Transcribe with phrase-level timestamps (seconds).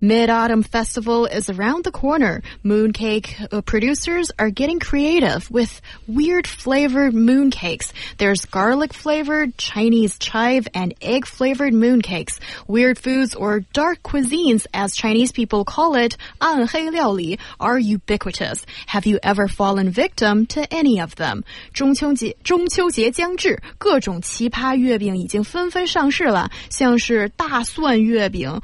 [0.00, 2.42] Mid Autumn Festival is around the corner.
[2.62, 7.90] Mooncake uh, producers are getting creative with weird flavored mooncakes.
[8.18, 12.38] There's garlic flavored, Chinese chive, and egg flavored mooncakes.
[12.68, 18.66] Weird foods or dark cuisines, as Chinese people call it, 暗黑料理, are ubiquitous.
[18.88, 21.44] Have you ever fallen victim to any of them?
[21.72, 28.60] 中秋节中秋节将至，各种奇葩月饼已经纷纷上市了，像是大蒜月饼。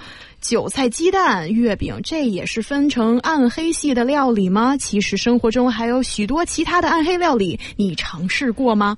[0.47, 4.77] 韭菜鸡蛋月饼，这也是分成暗黑系的料理吗？
[4.77, 8.97] 其实生活中还有许多其他的暗黑料理，你尝试过吗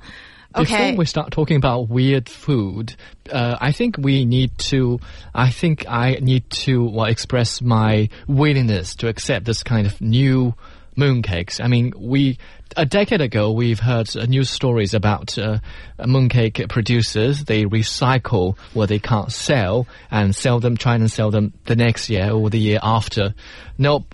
[0.53, 2.95] Before we start talking about weird food,
[3.29, 4.99] uh, I think we need to.
[5.33, 10.53] I think I need to well, express my willingness to accept this kind of new
[10.97, 11.63] mooncakes.
[11.63, 12.37] I mean, we
[12.75, 15.59] a decade ago we've heard uh, news stories about uh,
[15.99, 17.45] mooncake producers.
[17.45, 22.09] They recycle what they can't sell and sell them, try and sell them the next
[22.09, 23.33] year or the year after.
[23.77, 24.05] No,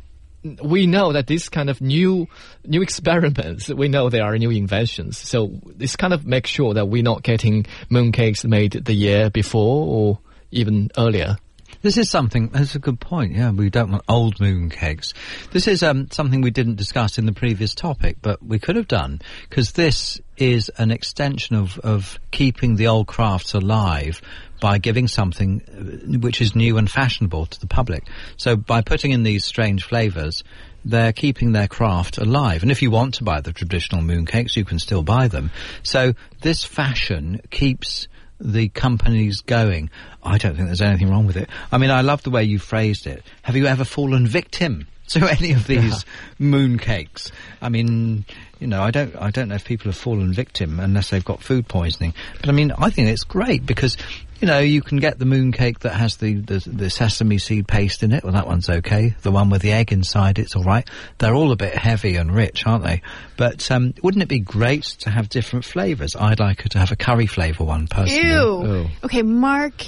[0.62, 2.28] we know that these kind of new
[2.66, 5.18] new experiments, we know they are new inventions.
[5.18, 9.88] So this kind of makes sure that we're not getting mooncakes made the year before
[9.88, 10.20] or
[10.52, 11.38] even earlier.
[11.84, 12.48] This is something.
[12.48, 13.34] That's a good point.
[13.34, 15.14] Yeah, we don't want old moon cakes.
[15.52, 18.88] This is um, something we didn't discuss in the previous topic, but we could have
[18.88, 24.22] done because this is an extension of of keeping the old crafts alive
[24.62, 28.06] by giving something uh, which is new and fashionable to the public.
[28.38, 30.42] So by putting in these strange flavors,
[30.86, 32.62] they're keeping their craft alive.
[32.64, 35.52] And if you want to buy the traditional mooncakes, you can still buy them.
[35.84, 38.08] So this fashion keeps
[38.44, 39.90] the companies going.
[40.22, 41.50] I don't think there's anything wrong with it.
[41.72, 43.24] I mean, I love the way you phrased it.
[43.44, 46.06] Have you ever fallen victim to any of these
[46.40, 47.32] mooncakes?
[47.62, 48.26] I mean,
[48.59, 51.42] you know, I don't, I don't know if people have fallen victim unless they've got
[51.42, 52.14] food poisoning.
[52.40, 53.98] But I mean, I think it's great because
[54.44, 58.04] you know, you can get the mooncake that has the, the, the sesame seed paste
[58.04, 58.26] in it.
[58.26, 59.16] Well, that one's okay.
[59.22, 60.86] The one with the egg inside, it's all right.
[61.18, 63.03] They're all a bit heavy and rich, aren't they?
[63.38, 66.18] But um, wouldn't it be great to have different flavors?
[66.18, 68.32] I'd like to have a curry flavor one personally.
[68.32, 68.90] Ew.
[69.06, 69.82] Okay, Mark.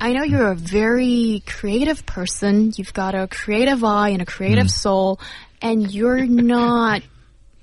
[0.00, 2.72] I know you're a very creative person.
[2.76, 4.70] You've got a creative eye and a creative mm.
[4.70, 5.18] soul,
[5.60, 7.02] and you're not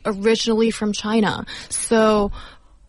[0.05, 1.45] originally from China.
[1.69, 2.33] So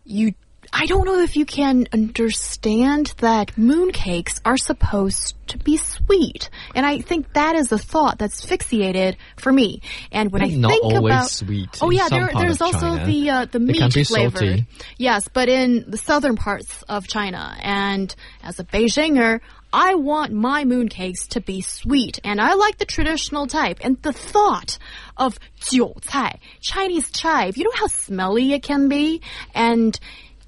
[0.03, 0.33] you
[0.71, 6.49] I don't know if you can understand that mooncakes are supposed to be sweet.
[6.75, 9.81] And I think that is a thought that's fixated for me.
[10.11, 11.79] And when I not think about sweet.
[11.81, 13.05] Oh yeah, there, there's also China.
[13.05, 14.57] the uh, the meat flavor.
[14.97, 19.39] Yes, but in the southern parts of China and as a Beijinger,
[19.71, 23.77] I want my mooncakes to be sweet, and I like the traditional type.
[23.81, 24.79] And the thought
[25.15, 29.21] of 韭菜, Chinese chive, you know how smelly it can be?
[29.53, 29.99] And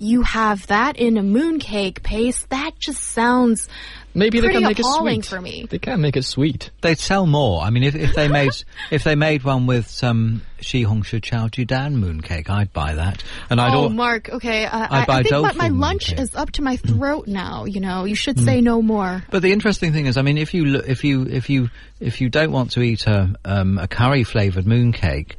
[0.01, 3.69] you have that in a mooncake paste, that just sounds
[4.13, 5.67] Maybe they can make it sweet for me.
[5.69, 6.69] They can make it sweet.
[6.81, 7.61] They'd sell more.
[7.61, 8.51] I mean, if, if they made
[8.91, 13.23] if they made one with some Shi Hong Shi Chao Dan mooncake, I'd buy that.
[13.49, 16.61] And I'd oh, Mark, okay, uh, I, I, think my, my lunch is up to
[16.61, 17.65] my throat now.
[17.65, 19.23] You know, you should say no more.
[19.31, 21.69] But the interesting thing is, I mean, if you if you if you
[21.99, 25.35] if you don't want to eat a um, a curry flavored mooncake,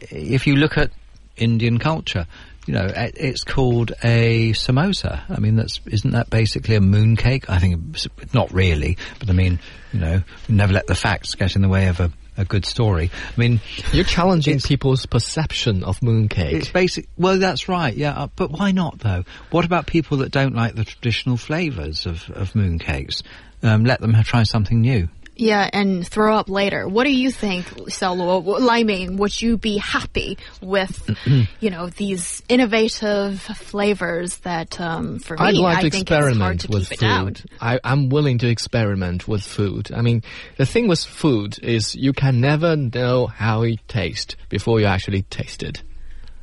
[0.00, 0.90] if you look at
[1.36, 2.26] Indian culture,
[2.66, 5.22] you know, it's called a samosa.
[5.28, 7.44] I mean, that's isn't that basically a mooncake?
[7.48, 9.58] I think not really, but I mean,
[9.92, 13.10] you know, never let the facts get in the way of a, a good story.
[13.14, 13.60] I mean,
[13.92, 16.52] you're challenging people's perception of mooncake.
[16.52, 17.08] It's basic.
[17.18, 17.94] Well, that's right.
[17.94, 19.24] Yeah, uh, but why not though?
[19.50, 23.22] What about people that don't like the traditional flavours of of mooncakes?
[23.62, 25.08] Um, let them try something new.
[25.36, 26.86] Yeah, and throw up later.
[26.88, 28.60] What do you think, Xiaoluo?
[28.60, 31.10] Liming, would you be happy with,
[31.60, 36.60] you know, these innovative flavors that, um, for I'd me, like I to think experiment
[36.62, 37.42] to with food.
[37.60, 39.90] I, I'm willing to experiment with food.
[39.92, 40.22] I mean,
[40.56, 45.22] the thing with food is you can never know how it tastes before you actually
[45.22, 45.82] taste it.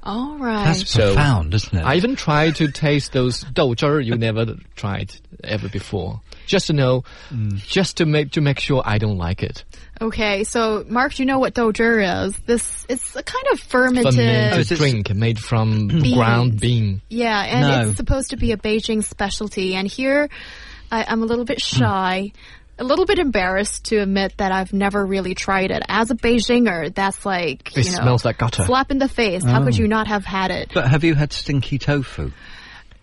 [0.04, 0.66] All right.
[0.66, 1.84] That's so profound, isn't it?
[1.84, 5.14] I even tried to taste those dough you never tried
[5.44, 6.22] ever before.
[6.46, 7.56] Just to know, mm.
[7.56, 9.64] just to make to make sure I don't like it.
[10.00, 12.38] Okay, so Mark, do you know what douzhi is?
[12.40, 16.14] This it's a kind of fermented, fermented drink made from beans.
[16.14, 17.02] ground bean.
[17.10, 17.90] Yeah, and no.
[17.90, 19.76] it's supposed to be a Beijing specialty.
[19.76, 20.30] And here,
[20.92, 22.32] I, am a little bit shy
[22.82, 25.84] a little bit embarrassed to admit that I've never really tried it.
[25.88, 28.64] As a Beijinger, that's like, it you know, smells like gutter.
[28.64, 29.44] Slap in the face.
[29.46, 29.50] Oh.
[29.50, 29.78] How could oh.
[29.78, 30.72] you not have had it?
[30.74, 32.32] But have you had stinky tofu?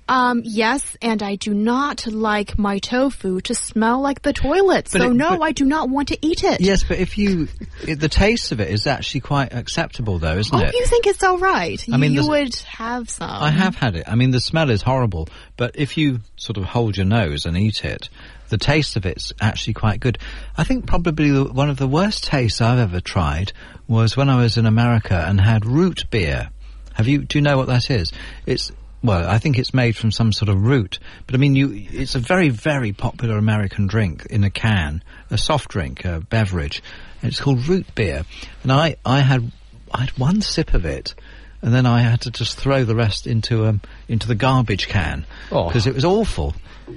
[0.09, 4.89] Um, yes, and I do not like my tofu to smell like the toilet.
[4.91, 6.61] But so it- no, but- I do not want to eat it.
[6.61, 7.49] Yes, but if you,
[7.85, 10.75] the taste of it is actually quite acceptable, though, isn't Oh, it?
[10.75, 11.85] you think it's all right?
[11.93, 13.29] I mean, you would have some.
[13.31, 14.05] I have had it.
[14.09, 17.57] I mean, the smell is horrible, but if you sort of hold your nose and
[17.57, 18.09] eat it,
[18.49, 20.17] the taste of it's actually quite good.
[20.57, 23.53] I think probably the, one of the worst tastes I've ever tried
[23.87, 26.49] was when I was in America and had root beer.
[26.95, 27.19] Have you?
[27.25, 28.11] Do you know what that is?
[28.47, 28.73] It's
[29.03, 31.71] well, I think it's made from some sort of root, but I mean, you.
[31.93, 36.83] It's a very, very popular American drink in a can, a soft drink, a beverage.
[37.23, 38.25] It's called root beer,
[38.63, 39.51] and I, I had,
[39.93, 41.15] I had one sip of it,
[41.63, 45.27] and then I had to just throw the rest into um into the garbage can
[45.53, 45.67] Oh.
[45.67, 46.55] because it was awful,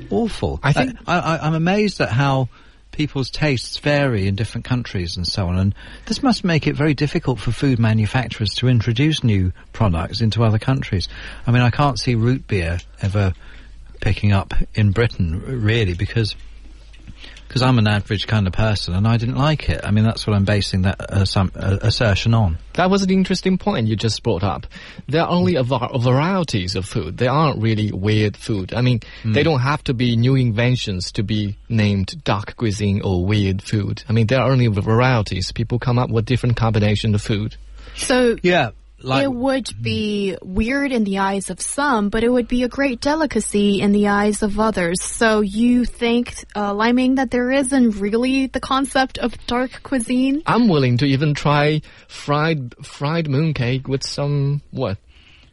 [0.10, 0.60] awful.
[0.64, 2.50] I think- I, I, I'm amazed at how
[3.02, 5.74] people's tastes vary in different countries and so on, and
[6.06, 10.60] this must make it very difficult for food manufacturers to introduce new products into other
[10.60, 11.08] countries.
[11.48, 13.34] I mean, I can't see root beer ever
[14.02, 16.36] picking up in Britain, really, because
[17.52, 19.82] because I'm an average kind of person and I didn't like it.
[19.84, 22.58] I mean, that's what I'm basing that uh, some, uh, assertion on.
[22.76, 24.68] That was an interesting point you just brought up.
[25.10, 27.18] There are only a, var- varieties of food.
[27.18, 28.74] They aren't really weird food.
[28.74, 33.26] I mean, they don't have to be new inventions to be named dark cuisine or
[33.26, 34.02] weird food.
[34.08, 35.52] I mean, there are only varieties.
[35.52, 37.58] People come up with different combination of food.
[37.98, 38.70] so Yeah,
[39.04, 42.68] like it would be weird in the eyes of some, but it would be a
[42.68, 45.02] great delicacy in the eyes of others.
[45.02, 50.44] So you think, uh, Liming, that there isn't really the concept of dark cuisine?
[50.46, 54.98] I'm willing to even try fried fried mooncake with some what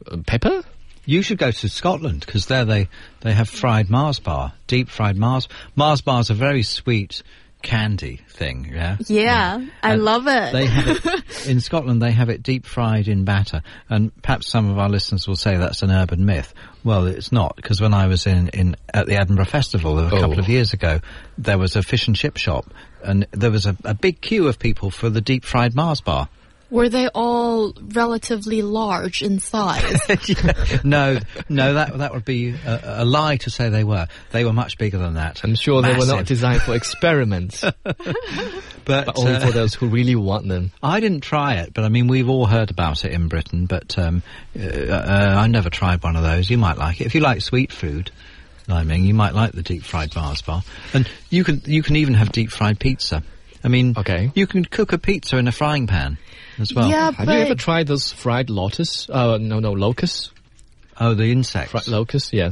[0.09, 0.63] uh, pepper.
[1.05, 2.87] You should go to Scotland because there they
[3.21, 5.47] they have fried Mars bar, deep fried Mars.
[5.75, 7.23] Mars bars are very sweet
[7.61, 8.69] candy thing.
[8.73, 8.97] Yeah.
[9.07, 10.51] Yeah, I And love it.
[10.53, 12.01] They have it in Scotland.
[12.01, 15.57] They have it deep fried in batter, and perhaps some of our listeners will say
[15.57, 16.53] that's an urban myth.
[16.83, 20.09] Well, it's not because when I was in, in at the Edinburgh Festival a Oh.
[20.09, 20.51] couple of oh.
[20.51, 20.99] years ago,
[21.37, 22.73] there was a fish and chip shop,
[23.03, 26.29] and there was a, a big queue of people for the deep fried Mars bar.
[26.71, 29.99] Were they all relatively large in size?
[30.83, 31.19] no,
[31.49, 34.07] no, that that would be a, a lie to say they were.
[34.31, 35.41] They were much bigger than that.
[35.43, 38.05] I'm sure they were not designed for experiments, but,
[38.85, 40.71] but only uh, for those who really want them.
[40.83, 43.65] I didn't try it, but I mean, we've all heard about it in Britain.
[43.65, 44.21] But um,
[44.57, 46.49] uh, uh, I never tried one of those.
[46.49, 48.11] You might like it if you like sweet food.
[48.67, 50.61] I mean, you might like the deep fried Mars bar,
[50.93, 53.23] and you can you can even have deep fried pizza.
[53.63, 54.31] I mean, Okay.
[54.35, 56.17] you can cook a pizza in a frying pan
[56.59, 56.89] as well.
[56.89, 59.09] yeah, Have but you ever tried those fried lotus?
[59.09, 60.31] Uh, no, no, locusts.
[60.99, 61.71] Oh, the insects.
[61.71, 62.51] Fried locusts, yeah.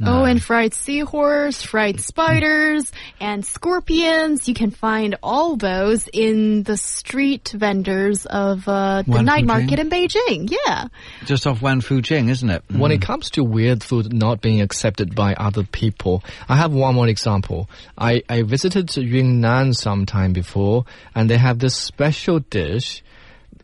[0.00, 4.48] Oh, and fried seahorse, fried spiders, and scorpions.
[4.48, 9.46] You can find all those in the street vendors of uh, the Wan night Fujing?
[9.46, 10.50] market in Beijing.
[10.66, 10.86] Yeah.
[11.24, 12.62] Just off Wangfujing, isn't it?
[12.70, 16.94] When it comes to weird food not being accepted by other people, I have one
[16.94, 17.68] more example.
[17.96, 20.84] I, I visited Yunnan some time before,
[21.14, 23.02] and they have this special dish,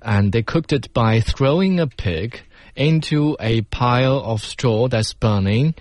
[0.03, 2.41] and they cooked it by throwing a pig
[2.75, 5.75] into a pile of straw that's burning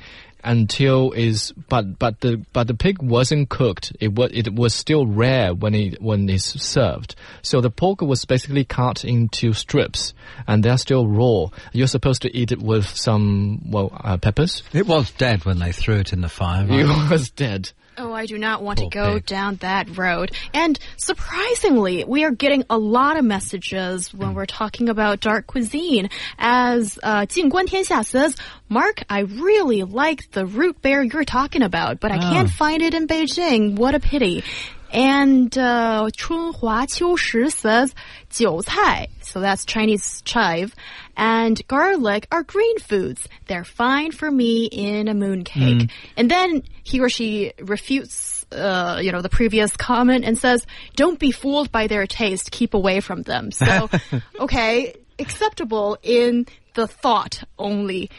[0.44, 5.06] until is but but the but the pig wasn't cooked it was it was still
[5.06, 10.14] rare when it when it's served so the pork was basically cut into strips
[10.48, 14.88] and they're still raw you're supposed to eat it with some well uh, peppers It
[14.88, 16.66] was dead when they threw it in the fire.
[16.66, 16.80] right?
[16.82, 20.32] it was dead Oh, I do not want to oh, go down that road.
[20.54, 24.36] And surprisingly, we are getting a lot of messages when mm.
[24.36, 26.10] we're talking about dark cuisine.
[26.38, 28.36] As uh, Guan Tianxia says,
[28.68, 32.34] Mark, I really like the root beer you're talking about, but I oh.
[32.34, 33.76] can't find it in Beijing.
[33.76, 34.44] What a pity.
[34.94, 37.96] And uh, Chun Hua Qiu Shi says,
[38.30, 40.76] jiu cai, so that's Chinese chive,
[41.18, 43.28] and garlic are green foods.
[43.48, 45.82] They're fine for me in a mooncake.
[45.82, 45.92] Mm.
[46.16, 51.20] And then he or she refutes, uh, you know, the previous comment and says, don't
[51.20, 52.52] be fooled by their taste.
[52.52, 53.52] Keep away from them.
[53.52, 53.90] So,
[54.40, 58.10] okay, acceptable in the thought only.